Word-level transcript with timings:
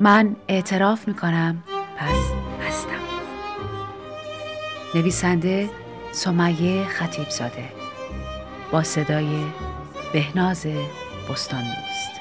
من 0.00 0.36
اعتراف 0.48 1.08
می‌کنم. 1.08 1.62
پس 1.98 2.32
هستم. 2.68 2.90
نویسنده 4.94 5.70
سمیه 6.12 6.84
خطیبزاده. 6.84 7.68
با 8.72 8.82
صدای 8.82 9.44
بهناز 10.12 10.66
بستان 11.30 11.64
دوست 11.64 12.17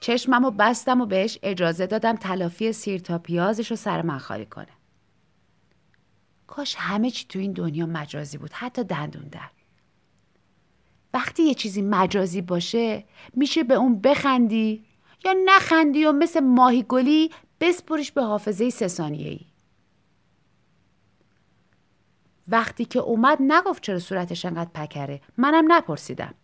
چشمم 0.00 0.44
و 0.44 0.50
بستم 0.50 1.00
و 1.00 1.06
بهش 1.06 1.38
اجازه 1.42 1.86
دادم 1.86 2.16
تلافی 2.16 2.72
سیر 2.72 3.00
تا 3.00 3.18
پیازش 3.18 3.70
رو 3.70 3.76
سر 3.76 4.02
من 4.02 4.18
خالی 4.18 4.46
کنه. 4.46 4.66
کاش 6.46 6.74
همه 6.78 7.10
چی 7.10 7.26
تو 7.28 7.38
این 7.38 7.52
دنیا 7.52 7.86
مجازی 7.86 8.38
بود 8.38 8.52
حتی 8.52 8.84
دندون 8.84 9.28
در. 9.28 9.50
وقتی 11.14 11.42
یه 11.42 11.54
چیزی 11.54 11.82
مجازی 11.82 12.42
باشه 12.42 13.04
میشه 13.34 13.62
به 13.62 13.74
اون 13.74 14.00
بخندی 14.00 14.84
یا 15.24 15.34
نخندی 15.44 16.04
و 16.04 16.12
مثل 16.12 16.40
ماهی 16.40 16.82
گلی 16.82 17.30
بسپریش 17.60 18.12
به 18.12 18.22
حافظه 18.22 18.70
سه 18.70 18.88
ثانیه 18.88 19.28
ای. 19.28 19.40
وقتی 22.48 22.84
که 22.84 22.98
اومد 22.98 23.38
نگفت 23.40 23.82
چرا 23.82 23.98
صورتش 23.98 24.44
انقدر 24.44 24.70
پکره 24.74 25.20
منم 25.36 25.72
نپرسیدم 25.72 26.34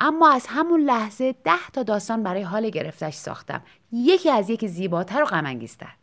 اما 0.00 0.30
از 0.30 0.46
همون 0.48 0.80
لحظه 0.80 1.34
ده 1.44 1.70
تا 1.72 1.82
داستان 1.82 2.22
برای 2.22 2.42
حال 2.42 2.70
گرفتش 2.70 3.14
ساختم. 3.14 3.62
یکی 3.92 4.30
از 4.30 4.50
یکی 4.50 4.68
زیباتر 4.68 5.22
و 5.22 5.26
غمانگیزتر. 5.26 5.94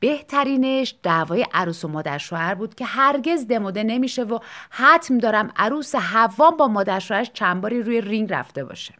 بهترینش 0.00 0.94
دعوای 1.02 1.46
عروس 1.54 1.84
و 1.84 1.88
مادر 1.88 2.18
شوهر 2.18 2.54
بود 2.54 2.74
که 2.74 2.84
هرگز 2.84 3.46
دموده 3.46 3.82
نمیشه 3.82 4.22
و 4.22 4.38
حتم 4.70 5.18
دارم 5.18 5.52
عروس 5.56 5.94
حوام 5.94 6.56
با 6.56 6.68
مادر 6.68 6.98
شوهرش 6.98 7.30
چند 7.32 7.60
باری 7.60 7.82
روی 7.82 8.00
رینگ 8.00 8.32
رفته 8.32 8.64
باشه. 8.64 8.94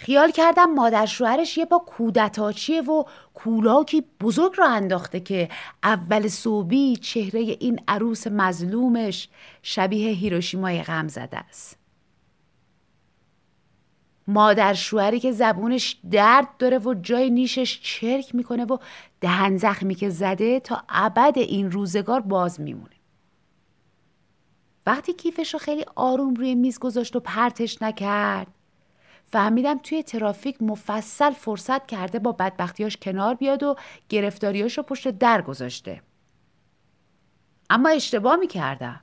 خیال 0.00 0.30
کردم 0.30 0.74
مادر 0.74 1.06
شوهرش 1.06 1.58
یه 1.58 1.64
با 1.64 1.78
کودتاچیه 1.78 2.82
و 2.82 3.04
کولاکی 3.34 4.04
بزرگ 4.20 4.52
را 4.56 4.68
انداخته 4.68 5.20
که 5.20 5.48
اول 5.82 6.28
صوبی 6.28 6.96
چهره 6.96 7.40
این 7.40 7.80
عروس 7.88 8.26
مظلومش 8.26 9.28
شبیه 9.62 10.10
هیروشیمای 10.10 10.82
غم 10.82 11.08
زده 11.08 11.38
است. 11.38 11.78
مادر 14.26 14.74
شوهری 14.74 15.20
که 15.20 15.32
زبونش 15.32 15.96
درد 16.10 16.56
داره 16.58 16.78
و 16.78 16.94
جای 16.94 17.30
نیشش 17.30 17.80
چرک 17.82 18.34
می‌کنه 18.34 18.64
و 18.64 18.78
دهن 19.20 19.56
زخمی 19.56 19.94
که 19.94 20.10
زده 20.10 20.60
تا 20.60 20.82
ابد 20.88 21.32
این 21.36 21.70
روزگار 21.70 22.20
باز 22.20 22.60
میمونه. 22.60 22.96
وقتی 24.86 25.12
کیفش 25.12 25.52
رو 25.52 25.58
خیلی 25.58 25.84
آروم 25.96 26.34
روی 26.34 26.54
میز 26.54 26.78
گذاشت 26.78 27.16
و 27.16 27.20
پرتش 27.20 27.82
نکرد 27.82 28.57
فهمیدم 29.30 29.78
توی 29.78 30.02
ترافیک 30.02 30.62
مفصل 30.62 31.30
فرصت 31.30 31.86
کرده 31.86 32.18
با 32.18 32.32
بدبختیاش 32.32 32.96
کنار 32.96 33.34
بیاد 33.34 33.62
و 33.62 33.76
گرفتاریاش 34.08 34.78
رو 34.78 34.82
پشت 34.84 35.08
در 35.08 35.42
گذاشته. 35.42 36.02
اما 37.70 37.88
اشتباه 37.88 38.36
می 38.36 38.46
کردم. 38.46 39.00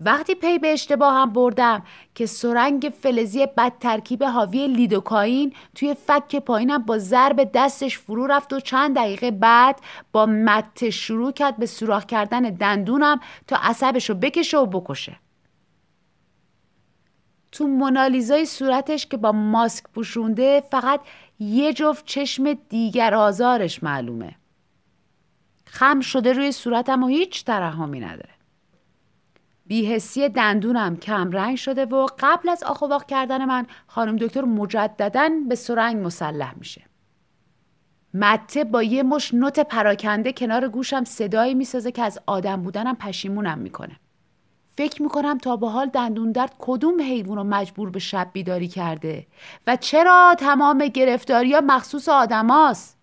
وقتی 0.00 0.34
پی 0.34 0.58
به 0.58 0.72
اشتباه 0.72 1.14
هم 1.14 1.32
بردم 1.32 1.82
که 2.14 2.26
سرنگ 2.26 2.92
فلزی 3.02 3.46
بد 3.46 3.72
ترکیب 3.80 4.24
حاوی 4.24 4.68
لیدوکاین 4.68 5.52
توی 5.74 5.94
فک 5.94 6.36
پایینم 6.36 6.78
با 6.78 6.98
ضرب 6.98 7.50
دستش 7.54 7.98
فرو 7.98 8.26
رفت 8.26 8.52
و 8.52 8.60
چند 8.60 8.96
دقیقه 8.96 9.30
بعد 9.30 9.80
با 10.12 10.26
مت 10.26 10.90
شروع 10.90 11.32
کرد 11.32 11.56
به 11.56 11.66
سوراخ 11.66 12.04
کردن 12.04 12.40
دندونم 12.42 13.20
تا 13.46 13.56
عصبش 13.56 14.10
رو 14.10 14.16
بکشه 14.16 14.58
و 14.58 14.66
بکشه. 14.66 15.16
تو 17.52 17.66
مونالیزای 17.66 18.46
صورتش 18.46 19.06
که 19.06 19.16
با 19.16 19.32
ماسک 19.32 19.84
پوشونده 19.94 20.62
فقط 20.70 21.00
یه 21.38 21.72
جفت 21.72 22.04
چشم 22.04 22.52
دیگر 22.52 23.14
آزارش 23.14 23.82
معلومه. 23.82 24.34
خم 25.64 26.00
شده 26.00 26.32
روی 26.32 26.52
صورتم 26.52 27.02
و 27.02 27.06
هیچ 27.06 27.44
ترحمی 27.44 28.00
نداره. 28.00 28.34
بیهسی 29.66 30.28
دندونم 30.28 30.96
کم 30.96 31.30
رنگ 31.30 31.56
شده 31.56 31.84
و 31.84 32.06
قبل 32.18 32.48
از 32.48 32.62
آخ 32.62 33.04
کردن 33.04 33.44
من 33.44 33.66
خانم 33.86 34.16
دکتر 34.16 34.44
مجددا 34.44 35.30
به 35.48 35.54
سرنگ 35.54 36.06
مسلح 36.06 36.54
میشه. 36.58 36.82
مته 38.14 38.64
با 38.64 38.82
یه 38.82 39.02
مش 39.02 39.34
نوت 39.34 39.60
پراکنده 39.60 40.32
کنار 40.32 40.68
گوشم 40.68 41.04
صدایی 41.04 41.54
می‌سازه 41.54 41.92
که 41.92 42.02
از 42.02 42.18
آدم 42.26 42.62
بودنم 42.62 42.96
پشیمونم 42.96 43.58
می‌کنه. 43.58 43.96
فکر 44.78 45.02
می‌کنم 45.02 45.38
تا 45.38 45.56
به 45.56 45.68
حال 45.68 45.86
دندون 45.86 46.32
درد 46.32 46.54
کدوم 46.58 47.00
حیوان 47.00 47.36
رو 47.36 47.44
مجبور 47.44 47.90
به 47.90 47.98
شب 47.98 48.30
بیداری 48.32 48.68
کرده 48.68 49.26
و 49.66 49.76
چرا 49.76 50.36
تمام 50.38 50.86
گرفتاری 50.86 51.52
ها 51.52 51.60
مخصوص 51.66 52.08
آدماست؟ 52.08 52.98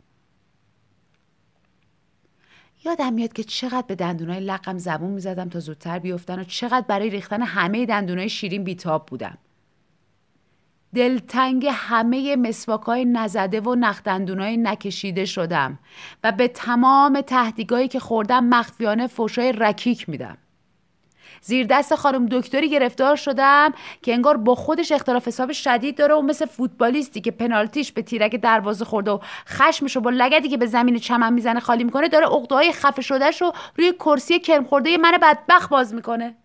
یادم 2.86 3.14
میاد 3.14 3.34
که 3.34 3.44
چقدر 3.44 3.86
به 3.88 3.96
دندونای 3.96 4.40
لقم 4.40 4.78
زبون 4.78 5.12
می‌زدم 5.12 5.50
تا 5.50 5.60
زودتر 5.60 6.00
بیفتن 6.00 6.40
و 6.40 6.44
چقدر 6.44 6.86
برای 6.88 7.10
ریختن 7.10 7.42
همه 7.42 7.86
دندونای 7.86 8.30
شیرین 8.30 8.64
بیتاب 8.64 9.06
بودم. 9.06 9.38
دلتنگ 10.96 11.68
همه 11.72 12.36
مسواکای 12.36 13.06
نزده 13.06 13.62
و 13.62 13.76
نخدندونای 13.76 14.58
نکشیده 14.58 15.26
شدم 15.26 15.80
و 16.24 16.32
به 16.32 16.48
تمام 16.48 17.22
تهدیگایی 17.22 17.88
که 17.88 18.00
خوردم 18.00 18.44
مخفیانه 18.44 19.08
فوشای 19.08 19.52
رکیک 19.52 20.10
میدم. 20.10 20.38
زیر 21.42 21.68
دست 21.68 21.96
خانم 21.96 22.26
دکتری 22.26 22.70
گرفتار 22.70 23.16
شدم 23.16 23.74
که 24.02 24.14
انگار 24.14 24.38
با 24.38 24.56
خودش 24.56 24.92
اختلاف 24.92 25.28
حساب 25.28 25.52
شدید 25.52 25.98
داره 25.98 26.16
و 26.16 26.22
مثل 26.22 26.46
فوتبالیستی 26.46 27.22
که 27.22 27.32
پنالتیش 27.32 27.92
به 27.92 28.02
تیرک 28.02 28.36
دروازه 28.36 28.86
خورده 28.86 29.12
و 29.12 29.20
خشمش 29.48 29.98
با 29.98 30.10
لگدی 30.10 30.50
که 30.50 30.58
به 30.58 30.66
زمین 30.66 31.00
چمن 31.00 31.34
می‌زنه 31.34 31.60
خالی 31.60 31.84
می‌کنه 31.84 32.08
داره 32.08 32.26
عقده‌های 32.26 32.72
خفه 32.72 33.02
شدهش 33.02 33.42
رو 33.42 33.52
روی 33.78 33.94
کرسی 33.94 34.40
کرم 34.40 34.64
خورده 34.64 34.98
من 34.98 35.18
بدبخت 35.22 35.70
باز 35.70 35.94
می‌کنه. 35.94 36.36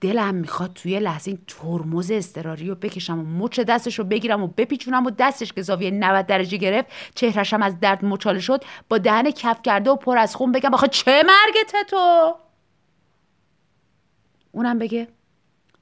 دلم 0.00 0.34
می‌خواد 0.34 0.72
توی 0.72 1.00
لحظه 1.00 1.30
این 1.30 1.38
ترمز 1.46 2.10
استراری 2.10 2.68
رو 2.68 2.74
بکشم 2.74 3.18
و 3.18 3.22
مچ 3.22 3.60
دستش 3.60 3.98
رو 3.98 4.04
بگیرم 4.04 4.42
و 4.42 4.46
بپیچونم 4.46 5.06
و 5.06 5.10
دستش 5.10 5.52
که 5.52 5.62
زاویه 5.62 5.90
90 5.90 6.26
درجه 6.26 6.56
گرفت 6.56 6.88
چهرشم 7.14 7.62
از 7.62 7.80
درد 7.80 8.04
مچاله 8.04 8.40
شد 8.40 8.64
با 8.88 8.98
دهن 8.98 9.30
کف 9.30 9.62
کرده 9.62 9.90
و 9.90 9.96
پر 9.96 10.18
از 10.18 10.36
خون 10.36 10.52
بگم 10.52 10.74
آخه 10.74 10.88
چه 10.88 11.22
مرگته 11.22 11.84
تو 11.90 12.34
اونم 14.58 14.78
بگه 14.78 15.08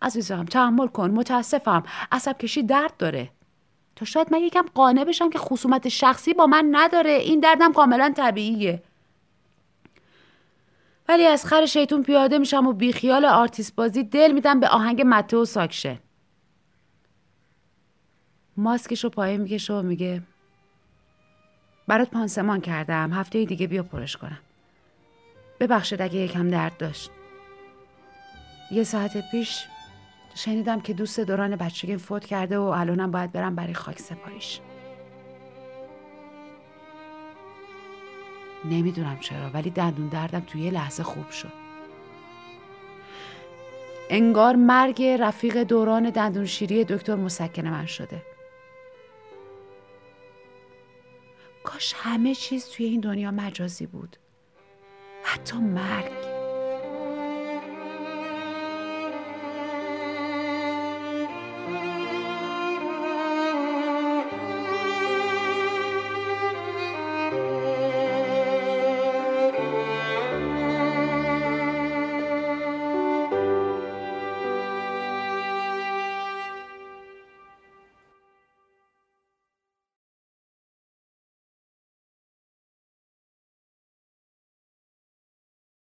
عزیزم 0.02 0.44
تحمل 0.44 0.86
کن 0.86 1.10
متاسفم 1.10 1.82
عصب 2.12 2.38
کشی 2.38 2.62
درد 2.62 2.96
داره. 2.96 3.30
تا 3.96 4.04
شاید 4.04 4.32
من 4.32 4.38
یکم 4.40 4.66
قانع 4.74 5.04
بشم 5.04 5.30
که 5.30 5.38
خصومت 5.38 5.88
شخصی 5.88 6.34
با 6.34 6.46
من 6.46 6.68
نداره. 6.70 7.10
این 7.10 7.40
دردم 7.40 7.72
کاملا 7.72 8.12
طبیعیه. 8.16 8.82
ولی 11.08 11.26
از 11.26 11.46
خر 11.46 11.66
شیطون 11.66 12.02
پیاده 12.02 12.38
میشم 12.38 12.66
و 12.66 12.72
بیخیال 12.72 13.24
آرتیست 13.24 13.74
بازی 13.76 14.02
دل 14.02 14.32
میدم 14.32 14.60
به 14.60 14.68
آهنگ 14.68 15.02
مته 15.06 15.36
و 15.36 15.44
ساکشه. 15.44 15.98
ماسکش 18.56 19.04
رو 19.04 19.10
پایین 19.10 19.40
می‌کشه 19.40 19.72
و 19.74 19.82
میگه 19.82 20.22
برات 21.88 22.10
پانسمان 22.10 22.60
کردم. 22.60 23.12
هفته 23.12 23.44
دیگه 23.44 23.66
بیا 23.66 23.82
پرش 23.82 24.16
کنم. 24.16 24.38
ببخشید 25.60 26.02
اگه 26.02 26.16
یکم 26.16 26.48
درد 26.48 26.76
داشت. 26.76 27.10
یه 28.70 28.84
ساعت 28.84 29.30
پیش 29.30 29.64
شنیدم 30.34 30.80
که 30.80 30.92
دوست 30.92 31.20
دوران 31.20 31.56
بچگی 31.56 31.96
فوت 31.96 32.24
کرده 32.24 32.58
و 32.58 32.62
الانم 32.62 33.10
باید 33.10 33.32
برم 33.32 33.54
برای 33.54 33.74
خاک 33.74 33.98
سپاریش. 33.98 34.60
نمی‌دونم 38.64 39.18
چرا 39.20 39.50
ولی 39.50 39.70
دندون 39.70 40.08
دردم 40.08 40.40
توی 40.40 40.60
یه 40.60 40.70
لحظه 40.70 41.02
خوب 41.02 41.30
شد. 41.30 41.52
انگار 44.10 44.56
مرگ 44.56 45.02
رفیق 45.02 45.62
دوران 45.62 46.10
دندون 46.10 46.46
شیری 46.46 46.84
دکتر 46.84 47.14
مسکن 47.14 47.68
من 47.68 47.86
شده. 47.86 48.22
کاش 51.64 51.94
همه 51.96 52.34
چیز 52.34 52.68
توی 52.68 52.86
این 52.86 53.00
دنیا 53.00 53.30
مجازی 53.30 53.86
بود. 53.86 54.16
حتی 55.22 55.56
مرگ. 55.56 56.35